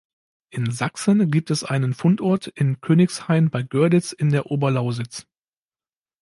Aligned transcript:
In 0.49 0.71
Sachsen 0.71 1.29
gibt 1.29 1.51
es 1.51 1.63
einen 1.63 1.93
Fundort, 1.93 2.47
in 2.47 2.81
Königshain 2.81 3.51
bei 3.51 3.61
Görlitz 3.61 4.13
in 4.13 4.31
der 4.31 4.49
Oberlausitz. 4.49 5.27